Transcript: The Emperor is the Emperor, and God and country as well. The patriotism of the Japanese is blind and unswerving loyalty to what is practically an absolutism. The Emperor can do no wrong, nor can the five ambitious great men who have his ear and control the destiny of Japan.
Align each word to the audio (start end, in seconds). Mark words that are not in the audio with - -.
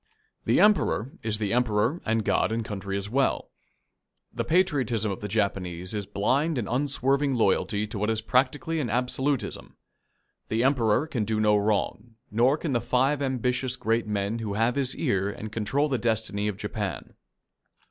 The 0.45 0.59
Emperor 0.59 1.11
is 1.21 1.37
the 1.37 1.53
Emperor, 1.53 2.01
and 2.07 2.25
God 2.25 2.51
and 2.51 2.65
country 2.65 2.97
as 2.97 3.07
well. 3.07 3.51
The 4.33 4.43
patriotism 4.43 5.11
of 5.11 5.19
the 5.19 5.27
Japanese 5.27 5.93
is 5.93 6.07
blind 6.07 6.57
and 6.57 6.67
unswerving 6.67 7.35
loyalty 7.35 7.85
to 7.85 7.99
what 7.99 8.09
is 8.09 8.23
practically 8.23 8.79
an 8.79 8.89
absolutism. 8.89 9.75
The 10.47 10.63
Emperor 10.63 11.05
can 11.05 11.23
do 11.23 11.39
no 11.39 11.55
wrong, 11.55 12.15
nor 12.31 12.57
can 12.57 12.73
the 12.73 12.81
five 12.81 13.21
ambitious 13.21 13.75
great 13.75 14.07
men 14.07 14.39
who 14.39 14.55
have 14.55 14.73
his 14.73 14.95
ear 14.95 15.29
and 15.29 15.51
control 15.51 15.87
the 15.87 15.99
destiny 15.99 16.47
of 16.47 16.57
Japan. 16.57 17.13